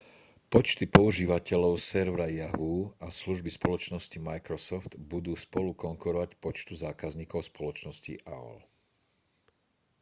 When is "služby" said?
3.19-3.49